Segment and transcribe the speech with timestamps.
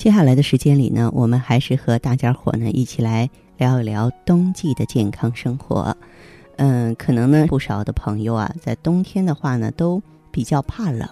[0.00, 5.94] 接下来的时间里呢，我们还是和大家伙呢一起来聊一聊冬季的健康生活。
[6.56, 11.06] 嗯，可能呢不少的朋友啊，在冬天的话呢都比较怕冷。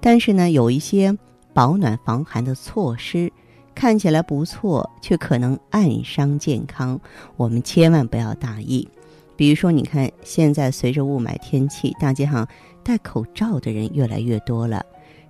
[0.00, 1.18] 但是呢，有一些
[1.52, 3.32] 保暖防寒的措施
[3.74, 7.00] 看起来不错，却可能暗伤健康。
[7.36, 8.88] 我们千万不要大意。
[9.34, 12.46] 比如说，你看现在随着雾霾天气，大街上
[12.84, 14.86] 戴口罩的人越来越多了。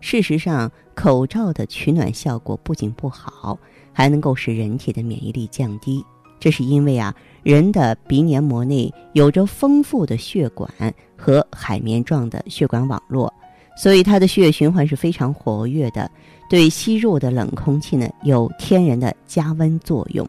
[0.07, 3.59] 事实上，口罩的取暖效果不仅不好，
[3.91, 6.05] 还能够使人体的免疫力降低。
[6.39, 10.71] 这是因为啊，人的鼻黏膜内有着丰富的血管
[11.17, 13.33] 和海绵状的血管网络。
[13.75, 16.09] 所以它的血液循环是非常活跃的，
[16.51, 20.29] 对吸入的冷空气呢有天然的加温作用，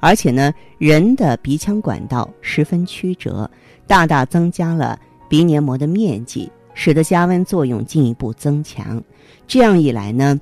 [0.00, 3.50] 而且呢，人的鼻腔管道十分曲折，
[3.86, 9.02] 大大增加了鼻黏膜的面积，使得加温作用进一步增强。
[9.46, 10.40] 这样一来呢，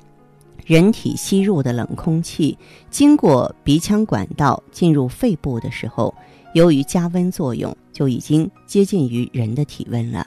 [0.64, 2.56] 人体吸入的冷空气
[2.90, 6.14] 经过鼻腔管道进入肺部的时候，
[6.54, 10.26] 由于加温作用，就已经接近于人的体温了。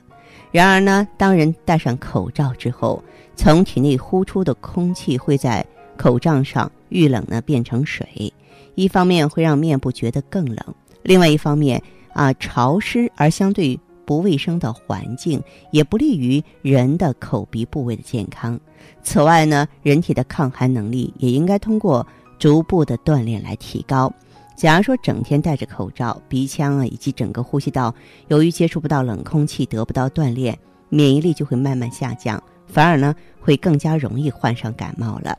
[0.52, 3.04] 然而呢，当人戴上口罩之后，
[3.36, 5.66] 从体内呼出的空气会在
[5.98, 8.32] 口罩上遇冷呢变成水，
[8.76, 10.58] 一方面会让面部觉得更冷，
[11.04, 11.82] 另外一方面
[12.14, 18.60] 啊潮湿而相对不卫生的环境也不利于人的口鼻部位的健康。
[19.04, 22.06] 此外呢，人体的抗寒能力也应该通过
[22.38, 24.12] 逐步的锻炼来提高。
[24.56, 27.94] 假如说整天戴着口罩，鼻腔啊以及整个呼吸道
[28.30, 30.58] 由于接触不到冷空气，得不到锻炼，
[30.88, 35.38] 免疫力就会慢慢下降，反而呢会更加容易患上感冒了。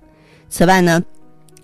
[0.48, 1.02] 此外呢，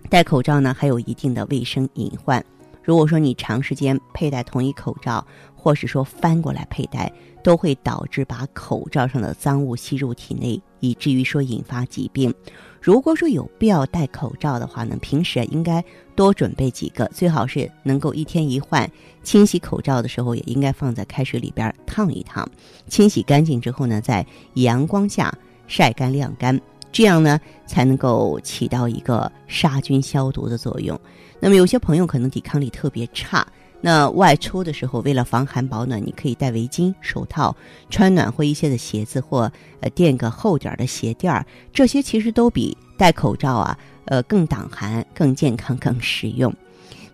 [0.09, 2.43] 戴口罩呢还有一定的卫生隐患。
[2.83, 5.25] 如果说你长时间佩戴同一口罩，
[5.63, 12.35] 或是说翻过来佩戴，都会导致把口罩上的脏物吸入体内，以至于说引发疾病。
[12.81, 15.83] 如果说有必要戴口罩的话呢，平时应该
[16.17, 18.91] 多准备几个，最好是能够一天一换。
[19.23, 22.45] 清洗口罩的时候，也应该放在开水里边烫一烫，
[22.89, 25.33] 清洗干净之后呢，在阳光下
[25.69, 31.01] 晒干晾干，这样呢才能够起到一个杀菌消毒的作用。
[31.39, 33.47] 那么有些朋友可能抵抗力特别差。
[33.85, 37.55] 那外出的时候，为了防寒保暖，你可以戴围巾、手套，
[37.91, 39.51] 穿暖和一些的鞋子，或
[39.81, 41.45] 呃垫个厚点的鞋垫儿。
[41.73, 46.55] 这些其实都比戴口罩啊，呃更挡寒、更健康、更实用。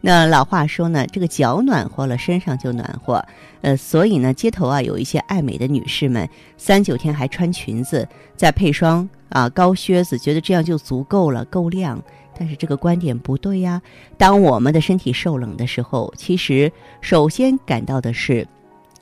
[0.03, 3.25] 那老话说呢，这个脚暖和了，身上就暖和。
[3.62, 12.01] 呃，所以呢，街头啊有一些爱美的女士们，三九天还穿裙子，再配双啊高靴子，觉得这样就足够了，够亮。
[12.38, 13.82] 但是这个观点不对呀。
[14.16, 18.47] 当我们的身体受冷的时候，其实首先感到的是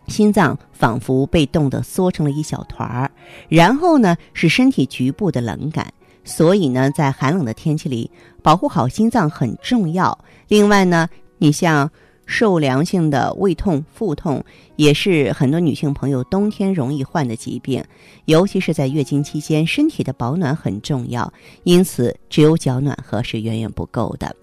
[0.09, 3.11] 心脏仿佛被冻得缩成了一小团儿，
[3.49, 5.93] 然后呢是身体局部的冷感。
[6.25, 8.11] 所以呢，在寒冷的天气里，
[8.43, 10.19] 保护好心脏很重要。
[10.49, 11.09] 另外呢，
[11.39, 11.91] 你像。
[12.27, 14.45] 受凉性的胃痛、腹痛
[14.75, 17.83] 也是很多女性朋友冬天容易患的疾病，
[18.27, 21.33] 尤其是在月经期间，身体的保暖很重要。
[21.63, 24.35] 因此，只有脚暖和是远远不够的。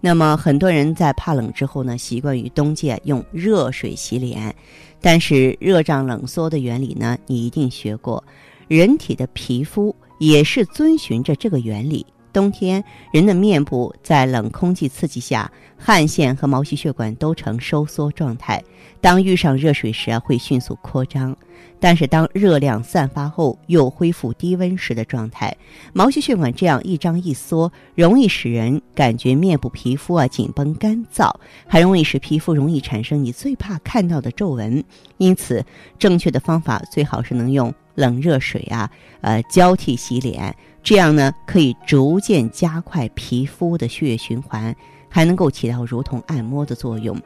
[0.00, 4.54] 那么，很多人在怕冷之后呢，习惯于冬季用热水洗脸，
[5.00, 8.22] 但是热胀冷缩的原理呢，你一定学过。
[8.66, 12.04] 人体的皮肤也是遵循着这个原理。
[12.32, 12.82] 冬天，
[13.12, 18.62] 人的面部在冷空气刺激下，汗腺和毛细血管都呈收缩状态。
[19.00, 21.32] 当遇上热水时啊，会迅速扩张；
[21.78, 25.56] 但是当热量散发后，又恢复低温时的状态。
[25.92, 31.34] 毛细血管这样一张一缩，容易使人感觉面部皮肤啊紧绷干燥，
[31.66, 34.84] 还容易使皮肤容易产生你最怕看到的皱纹。
[35.16, 35.64] 因此，
[35.98, 38.90] 正确的方法最好是能用冷热水啊，
[39.22, 40.54] 呃交替洗脸。
[40.82, 44.74] 这样呢，可以逐渐加快皮肤的血液循环，
[45.08, 47.20] 还能够起到如同按摩的作用。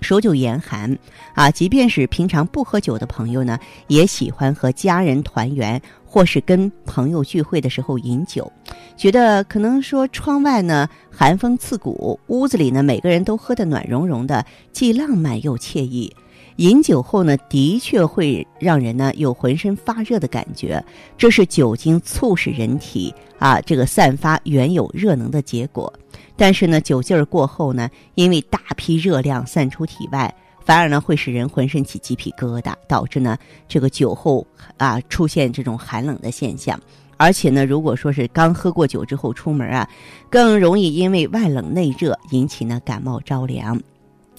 [0.00, 0.96] 手久严寒
[1.34, 3.58] 啊，即便是平常不喝酒的朋友呢，
[3.88, 8.50] 也喜欢和家人团圆或是跟朋友聚会的时候饮酒。
[8.96, 16.14] 觉得可能说窗外呢寒风刺骨，屋子里呢每个人都喝得暖融融的，既浪漫又惬意。
[16.58, 20.84] 饮酒后呢，的确会让人呢有浑身发热的感觉，
[21.16, 25.92] 这是酒精促使人体啊这个散发原有热能的结果。
[26.36, 30.32] 但是呢，酒劲儿过后呢，因为大批热量散出体外，
[30.64, 33.38] 反而呢会使人浑身起鸡皮疙瘩，导致呢
[33.68, 34.44] 这个酒后
[34.78, 36.78] 啊出现这种寒冷的现象。
[37.16, 39.88] 而且呢，如果说是刚喝过酒之后出门啊，
[40.28, 43.80] 更容易因为外冷内热引起呢感冒着凉。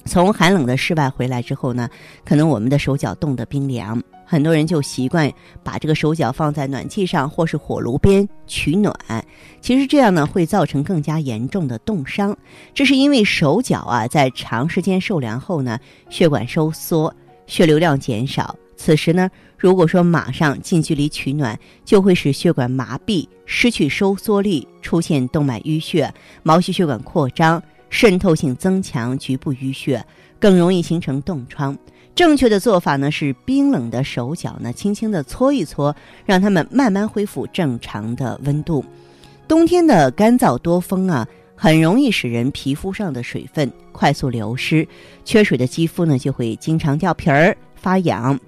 [0.05, 1.89] 从寒冷的室外回来之后呢，
[2.25, 5.31] 可能我们的手脚冻得冰凉，很多人就习惯
[5.63, 8.95] 把这个手脚放在暖气上或是火炉边取暖。
[9.61, 12.35] 其实这样呢，会造成更加严重的冻伤。
[12.73, 15.79] 这是因为手脚啊，在长时间受凉后呢，
[16.09, 17.13] 血管收缩，
[17.45, 18.55] 血流量减少。
[18.77, 26.11] 此时呢，如果说马上近距离取暖，就会使血管麻痹，失去收缩力，出现动脉淤血、
[26.41, 27.61] 毛细血管扩张。
[27.89, 30.05] 渗透性增强，局部淤血，
[30.39, 31.77] 更容易形成冻疮。
[32.15, 35.95] 正确的做法呢是冰冷的手脚呢，轻轻的搓一搓，
[36.25, 38.83] 让它们慢慢恢复正常的温度。
[39.47, 44.87] 冬天的干燥多风啊，很容易使人皮肤上的水分快速流失，
[45.23, 48.39] 缺水的肌肤呢就会经常掉皮儿、发痒。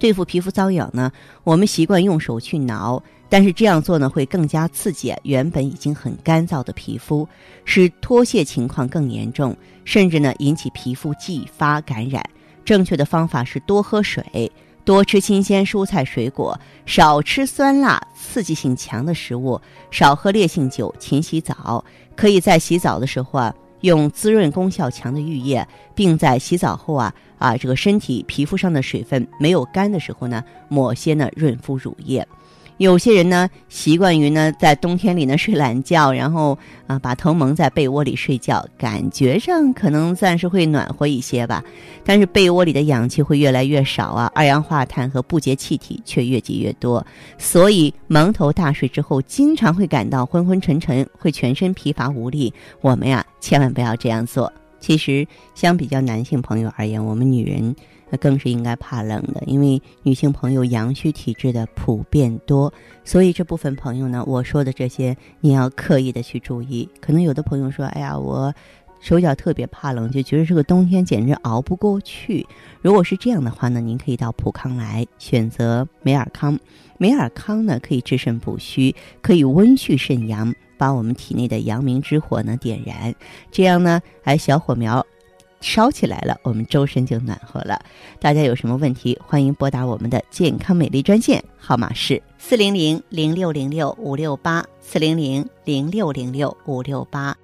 [0.00, 1.12] 对付皮肤瘙痒呢，
[1.44, 3.00] 我们习惯用手去挠。
[3.28, 7.28] 但是这样做呢，会更加刺激原本已经很干燥的皮肤，
[7.64, 12.24] 使脱屑情况更严重，甚至呢引起皮肤继发感染。
[12.64, 14.50] 正确的方法是多喝水，
[14.84, 19.60] 多吃新鲜蔬菜水果，少吃酸辣刺激性强的食物，
[19.90, 21.84] 少喝烈性酒，勤洗澡。
[22.14, 32.26] 可以在洗澡的时候啊，用滋润功效强的浴液，并在洗澡后啊啊这个身体皮肤上的水分没有干的时候呢，抹些呢润肤乳液。
[32.78, 41.62] 有些人呢，习惯于呢在冬天里呢睡懒觉，然后啊把头蒙在被窝里睡觉，感觉上可能暂时会暖和一些吧。
[42.04, 47.06] 但是被窝里的氧气会越来越少啊，二氧化碳和不洁气体却越积越多，
[47.38, 52.52] 所以蒙头大睡之后，经常会感到昏昏沉沉，会全身疲乏无力。
[52.80, 54.52] 我们呀，千万不要这样做。
[54.80, 57.74] 其实，相比较男性朋友而言，我们女人。
[58.14, 62.72] 那更是应该怕冷的，因为女性朋友阳虚体质的普遍多，
[63.02, 66.88] 所以这部分朋友呢，我说的这些你要刻意的去注意。
[67.00, 68.54] 可能有的朋友说：“哎呀，我
[69.00, 72.46] 手脚特别怕冷，就觉得这个冬天简直熬不过去。”
[72.82, 76.56] 如果是这样的话呢，您可以到普康来选择美尔康。
[76.98, 83.12] 美尔康呢可以治肾补虚，可以温煦肾阳，把我们体内的阳明之火呢点燃，
[83.50, 85.04] 这样呢，哎，小火苗。
[85.64, 87.82] 烧起来了，我们周身就暖和了。
[88.20, 97.34] 大家有什么问题，欢迎拨打我们的健康美丽专线，号码是四零零零六零六五六八四零零零六零六五六八。